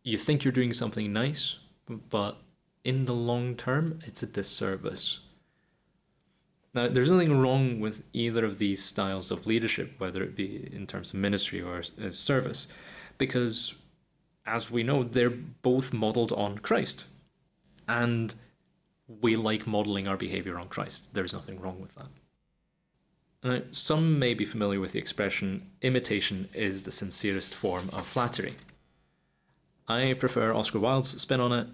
You 0.03 0.17
think 0.17 0.43
you're 0.43 0.51
doing 0.51 0.73
something 0.73 1.11
nice, 1.11 1.59
but 1.87 2.37
in 2.83 3.05
the 3.05 3.13
long 3.13 3.55
term, 3.55 3.99
it's 4.05 4.23
a 4.23 4.27
disservice. 4.27 5.19
Now, 6.73 6.87
there's 6.87 7.11
nothing 7.11 7.39
wrong 7.39 7.79
with 7.79 8.03
either 8.13 8.45
of 8.45 8.57
these 8.57 8.83
styles 8.83 9.29
of 9.29 9.45
leadership, 9.45 9.95
whether 9.97 10.23
it 10.23 10.35
be 10.35 10.69
in 10.71 10.87
terms 10.87 11.09
of 11.09 11.15
ministry 11.15 11.61
or 11.61 11.79
as 11.79 11.91
uh, 12.01 12.11
service, 12.11 12.67
because 13.17 13.73
as 14.45 14.71
we 14.71 14.83
know, 14.83 15.03
they're 15.03 15.29
both 15.29 15.93
modeled 15.93 16.31
on 16.31 16.59
Christ. 16.59 17.05
And 17.87 18.33
we 19.07 19.35
like 19.35 19.67
modeling 19.67 20.07
our 20.07 20.17
behavior 20.17 20.57
on 20.57 20.69
Christ. 20.69 21.13
There's 21.13 21.33
nothing 21.33 21.59
wrong 21.59 21.81
with 21.81 21.95
that. 21.95 22.07
Now, 23.43 23.61
some 23.71 24.19
may 24.19 24.33
be 24.35 24.45
familiar 24.45 24.79
with 24.79 24.91
the 24.91 24.99
expression 24.99 25.71
imitation 25.81 26.47
is 26.53 26.83
the 26.83 26.91
sincerest 26.91 27.55
form 27.55 27.89
of 27.91 28.05
flattery. 28.05 28.53
I 29.87 30.13
prefer 30.13 30.53
Oscar 30.53 30.79
Wilde's 30.79 31.19
spin 31.19 31.39
on 31.39 31.51
it, 31.51 31.67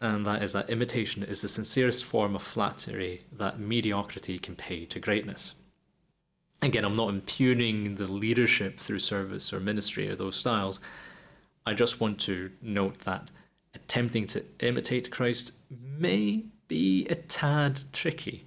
and 0.00 0.26
that 0.26 0.42
is 0.42 0.52
that 0.52 0.70
imitation 0.70 1.22
is 1.22 1.40
the 1.40 1.48
sincerest 1.48 2.04
form 2.04 2.34
of 2.34 2.42
flattery 2.42 3.22
that 3.30 3.60
mediocrity 3.60 4.38
can 4.38 4.56
pay 4.56 4.84
to 4.86 4.98
greatness. 4.98 5.54
Again, 6.60 6.84
I'm 6.84 6.96
not 6.96 7.10
impugning 7.10 7.94
the 7.94 8.10
leadership 8.10 8.78
through 8.78 8.98
service 8.98 9.52
or 9.52 9.60
ministry 9.60 10.08
or 10.08 10.16
those 10.16 10.36
styles. 10.36 10.80
I 11.64 11.74
just 11.74 12.00
want 12.00 12.18
to 12.22 12.50
note 12.60 13.00
that 13.00 13.30
attempting 13.72 14.26
to 14.26 14.44
imitate 14.60 15.10
Christ 15.10 15.52
may 15.70 16.44
be 16.66 17.06
a 17.06 17.14
tad 17.14 17.82
tricky. 17.92 18.46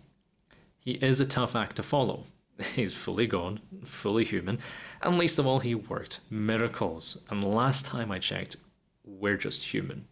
He 0.79 0.93
is 0.93 1.19
a 1.19 1.25
tough 1.25 1.55
act 1.55 1.77
to 1.77 1.83
follow. 1.83 2.25
He's 2.75 2.95
fully 2.95 3.27
God, 3.27 3.61
fully 3.83 4.23
human, 4.23 4.59
and 5.01 5.17
least 5.17 5.39
of 5.39 5.45
all, 5.45 5.59
he 5.59 5.75
worked 5.75 6.21
miracles. 6.29 7.23
And 7.29 7.43
last 7.43 7.85
time 7.85 8.11
I 8.11 8.19
checked, 8.19 8.55
we're 9.03 9.37
just 9.37 9.73
human. 9.73 10.07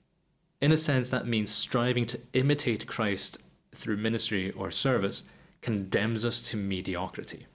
In 0.61 0.71
a 0.71 0.77
sense, 0.77 1.09
that 1.09 1.27
means 1.27 1.51
striving 1.51 2.05
to 2.07 2.19
imitate 2.33 2.87
Christ 2.87 3.39
through 3.73 3.97
ministry 3.97 4.51
or 4.51 4.71
service 4.71 5.23
condemns 5.61 6.23
us 6.23 6.41
to 6.49 6.57
mediocrity. 6.57 7.47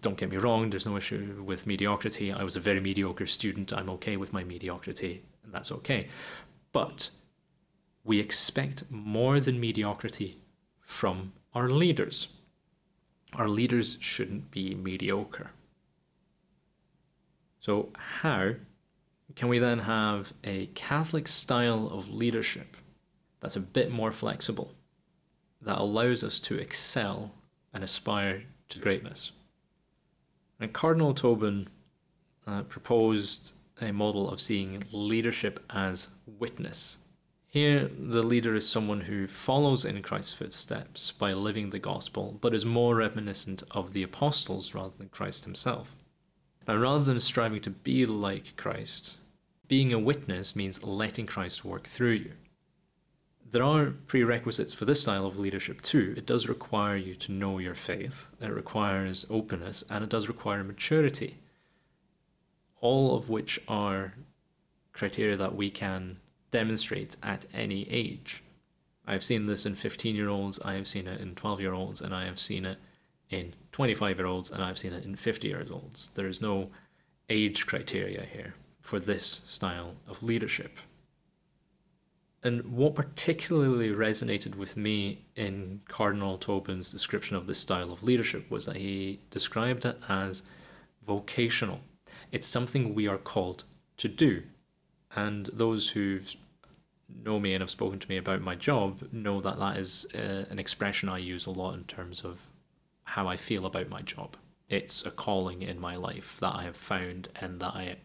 Don't 0.00 0.16
get 0.16 0.30
me 0.30 0.36
wrong, 0.36 0.70
there's 0.70 0.86
no 0.86 0.96
issue 0.96 1.42
with 1.44 1.66
mediocrity. 1.66 2.32
I 2.32 2.44
was 2.44 2.54
a 2.54 2.60
very 2.60 2.80
mediocre 2.80 3.26
student. 3.26 3.72
I'm 3.72 3.90
okay 3.90 4.16
with 4.16 4.32
my 4.32 4.44
mediocrity, 4.44 5.22
and 5.44 5.52
that's 5.52 5.72
okay. 5.72 6.08
But 6.72 7.10
we 8.04 8.20
expect 8.20 8.84
more 8.88 9.40
than 9.40 9.60
mediocrity 9.60 10.38
from 10.80 11.32
our 11.54 11.68
leaders. 11.68 12.28
Our 13.34 13.48
leaders 13.48 13.96
shouldn't 14.00 14.50
be 14.50 14.74
mediocre. 14.74 15.50
So, 17.60 17.90
how 17.94 18.54
can 19.36 19.48
we 19.48 19.58
then 19.58 19.80
have 19.80 20.32
a 20.42 20.66
Catholic 20.74 21.28
style 21.28 21.88
of 21.88 22.10
leadership 22.10 22.76
that's 23.40 23.56
a 23.56 23.60
bit 23.60 23.90
more 23.90 24.12
flexible, 24.12 24.72
that 25.62 25.78
allows 25.78 26.24
us 26.24 26.38
to 26.40 26.56
excel 26.56 27.32
and 27.72 27.84
aspire 27.84 28.42
to 28.70 28.78
greatness? 28.78 29.32
And 30.58 30.72
Cardinal 30.72 31.14
Tobin 31.14 31.68
uh, 32.46 32.62
proposed 32.64 33.54
a 33.80 33.92
model 33.92 34.28
of 34.30 34.40
seeing 34.40 34.84
leadership 34.90 35.64
as 35.70 36.08
witness. 36.26 36.98
Here, 37.50 37.90
the 37.98 38.22
leader 38.22 38.54
is 38.54 38.68
someone 38.68 39.02
who 39.02 39.26
follows 39.26 39.84
in 39.84 40.00
Christ's 40.02 40.34
footsteps 40.34 41.10
by 41.10 41.32
living 41.32 41.70
the 41.70 41.80
gospel, 41.80 42.38
but 42.40 42.54
is 42.54 42.64
more 42.64 42.94
reminiscent 42.94 43.64
of 43.72 43.92
the 43.92 44.04
apostles 44.04 44.72
rather 44.72 44.96
than 44.96 45.08
Christ 45.08 45.46
himself. 45.46 45.96
Now, 46.68 46.76
rather 46.76 47.02
than 47.02 47.18
striving 47.18 47.60
to 47.62 47.70
be 47.70 48.06
like 48.06 48.56
Christ, 48.56 49.18
being 49.66 49.92
a 49.92 49.98
witness 49.98 50.54
means 50.54 50.84
letting 50.84 51.26
Christ 51.26 51.64
work 51.64 51.88
through 51.88 52.12
you. 52.12 52.32
There 53.50 53.64
are 53.64 53.94
prerequisites 54.06 54.72
for 54.72 54.84
this 54.84 55.02
style 55.02 55.26
of 55.26 55.36
leadership 55.36 55.80
too. 55.80 56.14
It 56.16 56.26
does 56.26 56.48
require 56.48 56.96
you 56.96 57.16
to 57.16 57.32
know 57.32 57.58
your 57.58 57.74
faith, 57.74 58.28
it 58.40 58.52
requires 58.52 59.26
openness, 59.28 59.82
and 59.90 60.04
it 60.04 60.10
does 60.10 60.28
require 60.28 60.62
maturity. 60.62 61.38
All 62.80 63.16
of 63.16 63.28
which 63.28 63.60
are 63.66 64.14
criteria 64.92 65.36
that 65.36 65.56
we 65.56 65.68
can 65.72 66.18
demonstrate 66.50 67.16
at 67.22 67.46
any 67.52 67.88
age. 67.90 68.42
I've 69.06 69.24
seen 69.24 69.46
this 69.46 69.66
in 69.66 69.74
15 69.74 70.14
year 70.14 70.28
olds, 70.28 70.60
I 70.64 70.74
have 70.74 70.86
seen 70.86 71.06
it 71.06 71.20
in 71.20 71.34
12 71.34 71.60
year 71.60 71.72
olds, 71.72 72.00
and 72.00 72.14
I 72.14 72.24
have 72.24 72.38
seen 72.38 72.64
it 72.64 72.78
in 73.30 73.54
25 73.72 74.18
year 74.18 74.26
olds, 74.26 74.50
and 74.50 74.62
I've 74.62 74.78
seen 74.78 74.92
it 74.92 75.04
in 75.04 75.16
50 75.16 75.48
year 75.48 75.66
olds. 75.70 76.10
There 76.14 76.28
is 76.28 76.40
no 76.40 76.70
age 77.28 77.66
criteria 77.66 78.26
here 78.30 78.54
for 78.80 78.98
this 78.98 79.42
style 79.46 79.94
of 80.08 80.22
leadership. 80.22 80.78
And 82.42 82.72
what 82.72 82.94
particularly 82.94 83.90
resonated 83.90 84.54
with 84.54 84.76
me 84.76 85.26
in 85.36 85.82
Cardinal 85.88 86.38
Tobin's 86.38 86.90
description 86.90 87.36
of 87.36 87.46
this 87.46 87.58
style 87.58 87.92
of 87.92 88.02
leadership 88.02 88.50
was 88.50 88.64
that 88.64 88.76
he 88.76 89.20
described 89.30 89.84
it 89.84 89.98
as 90.08 90.42
vocational. 91.06 91.80
It's 92.32 92.46
something 92.46 92.94
we 92.94 93.06
are 93.06 93.18
called 93.18 93.64
to 93.98 94.08
do. 94.08 94.42
And 95.14 95.46
those 95.52 95.90
who 95.90 96.20
know 97.24 97.40
me 97.40 97.54
and 97.54 97.62
have 97.62 97.70
spoken 97.70 97.98
to 97.98 98.08
me 98.08 98.16
about 98.16 98.40
my 98.40 98.54
job 98.54 99.02
know 99.12 99.40
that 99.40 99.58
that 99.58 99.76
is 99.76 100.06
uh, 100.14 100.44
an 100.50 100.58
expression 100.58 101.08
I 101.08 101.18
use 101.18 101.46
a 101.46 101.50
lot 101.50 101.74
in 101.74 101.84
terms 101.84 102.22
of 102.22 102.46
how 103.04 103.26
I 103.26 103.36
feel 103.36 103.66
about 103.66 103.88
my 103.88 104.00
job. 104.02 104.36
It's 104.68 105.04
a 105.04 105.10
calling 105.10 105.62
in 105.62 105.80
my 105.80 105.96
life 105.96 106.38
that 106.40 106.54
I 106.54 106.62
have 106.62 106.76
found 106.76 107.28
and 107.40 107.58
that 107.60 107.74
I 107.74 107.96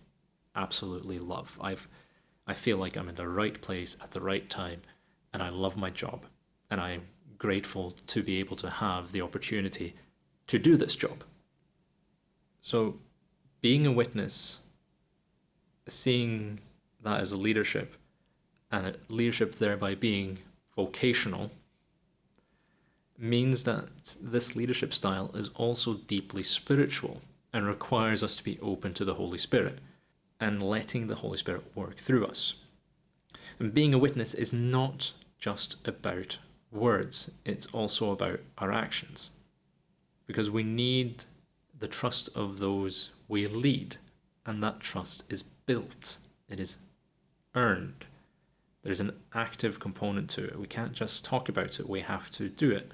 absolutely 0.56 1.20
love. 1.20 1.60
I've 1.62 1.88
I 2.48 2.54
feel 2.54 2.78
like 2.78 2.96
I'm 2.96 3.10
in 3.10 3.16
the 3.16 3.28
right 3.28 3.60
place 3.60 3.98
at 4.04 4.12
the 4.12 4.22
right 4.22 4.48
time 4.50 4.82
and 5.34 5.42
I 5.42 5.50
love 5.50 5.78
my 5.78 5.90
job 5.90 6.26
and 6.70 6.80
I'm 6.80 7.04
grateful 7.38 7.96
to 8.08 8.24
be 8.24 8.40
able 8.40 8.56
to 8.58 8.70
have 8.70 9.12
the 9.12 9.22
opportunity 9.22 9.96
to 10.48 10.60
do 10.60 10.78
this 10.78 10.96
job. 10.96 11.24
So 12.62 13.00
being 13.62 13.88
a 13.88 13.92
witness, 13.92 14.60
seeing 15.88 16.60
that 17.06 17.32
a 17.32 17.38
leadership 17.38 17.96
and 18.72 18.98
leadership 19.08 19.56
thereby 19.56 19.96
being 19.96 20.40
vocational 20.76 21.52
means 23.18 23.64
that 23.64 24.16
this 24.22 24.56
leadership 24.56 24.94
style 24.94 25.32
is 25.34 25.50
also 25.56 25.94
deeply 25.94 26.44
spiritual 26.44 27.22
and 27.54 27.66
requires 27.66 28.22
us 28.22 28.36
to 28.36 28.44
be 28.44 28.60
open 28.62 28.94
to 28.94 29.06
the 29.06 29.14
Holy 29.14 29.38
Spirit 29.38 29.80
and 30.40 30.62
letting 30.62 31.08
the 31.08 31.16
Holy 31.16 31.38
Spirit 31.38 31.64
work 31.76 31.96
through 31.98 32.26
us. 32.26 32.56
And 33.60 33.74
being 33.74 33.94
a 33.94 33.98
witness 33.98 34.34
is 34.34 34.52
not 34.52 35.14
just 35.40 35.78
about 35.88 36.40
words, 36.72 37.32
it's 37.46 37.68
also 37.68 38.12
about 38.12 38.42
our 38.58 38.74
actions. 38.74 39.30
Because 40.28 40.50
we 40.50 40.64
need 40.64 41.24
the 41.78 41.88
trust 41.88 42.30
of 42.36 42.60
those 42.60 43.12
we 43.28 43.48
lead, 43.48 43.98
and 44.46 44.62
that 44.62 44.82
trust 44.82 45.24
is 45.30 45.44
built, 45.44 46.18
it 46.50 46.60
is 46.60 46.78
earned. 47.56 48.06
There's 48.84 49.00
an 49.00 49.14
active 49.34 49.80
component 49.80 50.30
to 50.32 50.44
it. 50.44 50.60
We 50.60 50.68
can't 50.68 50.94
just 50.94 51.26
talk 51.26 51.50
about 51.50 51.80
it, 51.80 51.90
we 51.90 52.02
have 52.02 52.30
to 52.32 52.50
do 52.50 52.72
it. 52.72 52.92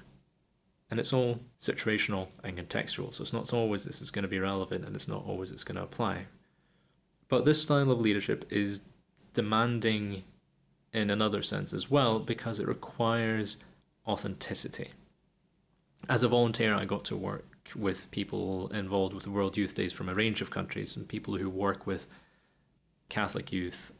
And 0.90 1.00
it's 1.00 1.12
all 1.12 1.40
situational 1.58 2.28
and 2.44 2.58
contextual. 2.58 3.14
So 3.14 3.22
it's 3.22 3.32
not 3.32 3.52
always 3.52 3.84
this 3.84 4.00
is 4.00 4.10
going 4.10 4.24
to 4.24 4.28
be 4.28 4.38
relevant 4.38 4.84
and 4.84 4.94
it's 4.94 5.08
not 5.08 5.24
always 5.26 5.50
it's 5.50 5.64
going 5.64 5.76
to 5.76 5.82
apply. 5.82 6.26
But 7.28 7.46
this 7.46 7.62
style 7.62 7.90
of 7.90 8.00
leadership 8.00 8.44
is 8.50 8.82
demanding 9.32 10.24
in 10.92 11.08
another 11.08 11.42
sense 11.42 11.72
as 11.72 11.90
well 11.90 12.18
because 12.18 12.60
it 12.60 12.68
requires 12.68 13.56
authenticity. 14.06 14.90
As 16.08 16.22
a 16.22 16.28
volunteer, 16.28 16.74
I 16.74 16.84
got 16.84 17.04
to 17.06 17.16
work 17.16 17.46
with 17.74 18.10
people 18.10 18.68
involved 18.68 19.14
with 19.14 19.26
World 19.26 19.56
Youth 19.56 19.74
Days 19.74 19.92
from 19.92 20.08
a 20.08 20.14
range 20.14 20.40
of 20.40 20.50
countries 20.50 20.96
and 20.96 21.08
people 21.08 21.36
who 21.36 21.48
work 21.48 21.86
with 21.86 22.06
Catholic 23.08 23.52
youth 23.52 23.92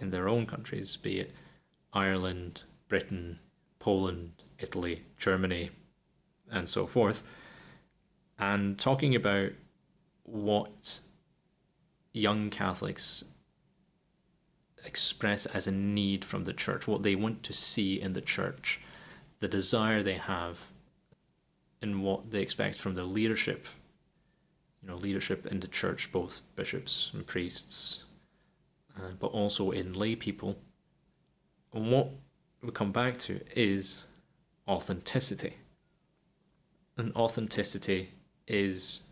in 0.00 0.10
their 0.10 0.28
own 0.28 0.46
countries, 0.46 0.96
be 0.96 1.20
it 1.20 1.32
Ireland, 1.92 2.64
Britain, 2.88 3.38
Poland, 3.78 4.42
Italy, 4.58 5.02
Germany, 5.18 5.70
and 6.50 6.68
so 6.68 6.86
forth, 6.86 7.22
and 8.38 8.78
talking 8.78 9.14
about 9.14 9.52
what 10.24 11.00
young 12.12 12.50
Catholics 12.50 13.24
express 14.84 15.46
as 15.46 15.66
a 15.66 15.72
need 15.72 16.24
from 16.24 16.44
the 16.44 16.52
church, 16.52 16.86
what 16.86 17.02
they 17.02 17.14
want 17.14 17.42
to 17.44 17.52
see 17.52 18.00
in 18.00 18.12
the 18.12 18.20
church, 18.20 18.80
the 19.40 19.48
desire 19.48 20.02
they 20.02 20.14
have, 20.14 20.70
and 21.82 22.02
what 22.02 22.30
they 22.30 22.40
expect 22.40 22.78
from 22.78 22.94
the 22.94 23.04
leadership. 23.04 23.66
You 24.82 24.88
know, 24.88 24.96
leadership 24.96 25.46
in 25.46 25.60
the 25.60 25.68
church, 25.68 26.10
both 26.10 26.40
bishops 26.56 27.10
and 27.12 27.26
priests, 27.26 28.04
uh, 28.96 29.12
but 29.18 29.28
also 29.28 29.70
in 29.70 29.92
lay 29.92 30.16
people. 30.16 30.56
And 31.72 31.90
what 31.90 32.10
we 32.62 32.70
come 32.70 32.92
back 32.92 33.16
to 33.18 33.40
is 33.54 34.04
authenticity 34.68 35.54
and 37.00 37.14
authenticity 37.16 38.10
is 38.46 39.02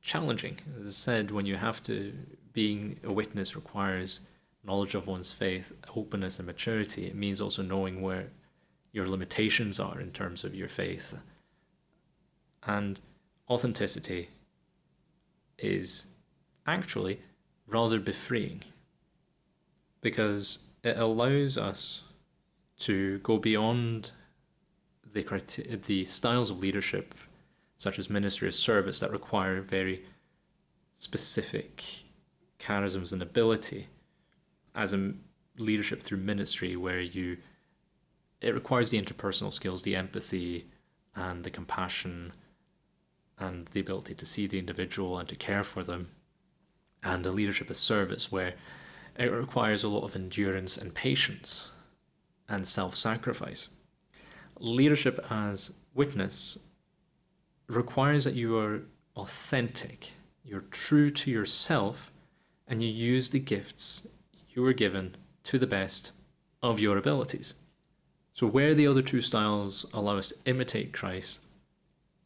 challenging. 0.00 0.58
As 0.80 0.88
I 0.88 0.90
said, 0.90 1.30
when 1.30 1.46
you 1.46 1.56
have 1.56 1.82
to, 1.84 2.12
being 2.52 3.00
a 3.02 3.12
witness 3.12 3.56
requires 3.56 4.20
knowledge 4.62 4.94
of 4.94 5.06
one's 5.06 5.32
faith, 5.32 5.72
openness, 5.96 6.38
and 6.38 6.46
maturity. 6.46 7.06
It 7.06 7.14
means 7.14 7.40
also 7.40 7.62
knowing 7.62 8.00
where 8.00 8.28
your 8.92 9.08
limitations 9.08 9.80
are 9.80 10.00
in 10.00 10.10
terms 10.10 10.44
of 10.44 10.54
your 10.54 10.68
faith. 10.68 11.18
And 12.62 13.00
authenticity 13.48 14.30
is 15.58 16.06
actually 16.66 17.20
rather 17.66 17.98
befreeing 17.98 18.62
because 20.04 20.58
it 20.84 20.98
allows 20.98 21.56
us 21.56 22.02
to 22.78 23.18
go 23.20 23.38
beyond 23.38 24.10
the 25.14 25.22
the 25.86 26.04
styles 26.04 26.50
of 26.50 26.58
leadership, 26.58 27.14
such 27.78 27.98
as 27.98 28.10
ministry 28.10 28.46
of 28.46 28.54
service, 28.54 29.00
that 29.00 29.10
require 29.10 29.62
very 29.62 30.04
specific 30.94 32.04
charisms 32.58 33.12
and 33.14 33.22
ability, 33.22 33.88
as 34.74 34.92
a 34.92 35.14
leadership 35.56 36.02
through 36.02 36.18
ministry, 36.18 36.76
where 36.76 37.00
you 37.00 37.38
it 38.42 38.52
requires 38.52 38.90
the 38.90 39.00
interpersonal 39.00 39.54
skills, 39.54 39.82
the 39.82 39.96
empathy, 39.96 40.66
and 41.16 41.44
the 41.44 41.50
compassion, 41.50 42.32
and 43.38 43.68
the 43.68 43.80
ability 43.80 44.14
to 44.14 44.26
see 44.26 44.46
the 44.46 44.58
individual 44.58 45.18
and 45.18 45.30
to 45.30 45.36
care 45.36 45.64
for 45.64 45.82
them, 45.82 46.10
and 47.02 47.24
a 47.24 47.30
leadership 47.30 47.70
of 47.70 47.76
service 47.78 48.30
where 48.30 48.52
it 49.16 49.30
requires 49.30 49.84
a 49.84 49.88
lot 49.88 50.04
of 50.04 50.16
endurance 50.16 50.76
and 50.76 50.94
patience 50.94 51.70
and 52.48 52.66
self 52.66 52.94
sacrifice. 52.94 53.68
Leadership 54.58 55.24
as 55.30 55.72
witness 55.94 56.58
requires 57.68 58.24
that 58.24 58.34
you 58.34 58.56
are 58.58 58.82
authentic, 59.16 60.10
you're 60.44 60.64
true 60.70 61.10
to 61.10 61.30
yourself, 61.30 62.12
and 62.66 62.82
you 62.82 62.88
use 62.88 63.30
the 63.30 63.38
gifts 63.38 64.08
you 64.50 64.62
were 64.62 64.72
given 64.72 65.16
to 65.44 65.58
the 65.58 65.66
best 65.66 66.12
of 66.62 66.80
your 66.80 66.96
abilities. 66.96 67.54
So, 68.32 68.46
where 68.46 68.74
the 68.74 68.86
other 68.86 69.02
two 69.02 69.20
styles 69.20 69.86
allow 69.92 70.16
us 70.16 70.28
to 70.28 70.36
imitate 70.44 70.92
Christ, 70.92 71.46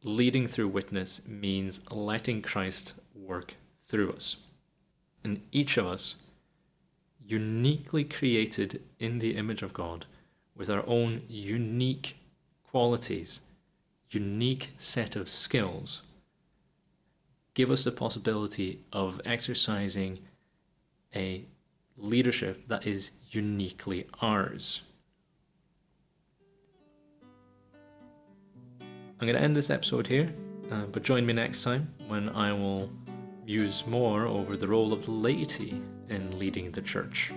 leading 0.03 0.46
through 0.46 0.68
witness 0.68 1.20
means 1.27 1.81
letting 1.90 2.42
Christ 2.42 2.94
work 3.14 3.55
through 3.87 4.12
us. 4.12 4.37
And 5.24 5.42
each 5.53 5.77
of 5.77 5.87
us, 5.87 6.16
uniquely 7.29 8.05
created 8.05 8.83
in 8.99 9.19
the 9.19 9.37
image 9.37 9.62
of 9.62 9.75
God, 9.75 10.07
with 10.57 10.71
our 10.71 10.83
own 10.87 11.23
unique 11.29 12.17
qualities, 12.71 13.43
unique 14.11 14.73
set 14.79 15.14
of 15.14 15.29
skills, 15.29 16.03
give 17.53 17.71
us 17.71 17.85
the 17.85 17.93
possibility 17.93 18.81
of 18.95 19.21
exercising 19.27 20.19
a 21.14 21.45
leadership 21.99 22.67
that 22.69 22.87
is 22.87 23.11
uniquely 23.31 24.07
ours. 24.23 24.81
I'm 28.81 29.27
going 29.27 29.35
to 29.35 29.43
end 29.43 29.55
this 29.55 29.69
episode 29.69 30.07
here, 30.07 30.33
uh, 30.71 30.87
but 30.87 31.03
join 31.03 31.27
me 31.27 31.35
next 31.35 31.62
time 31.62 31.93
when 32.07 32.31
I 32.31 32.53
will 32.53 32.88
muse 33.49 33.87
more 33.87 34.27
over 34.27 34.59
the 34.59 34.69
role 34.69 34.93
of 34.93 35.07
the 35.07 35.11
laity 35.11 35.81
in 36.11 36.39
leading 36.39 36.71
the 36.71 36.83
church. 36.83 37.33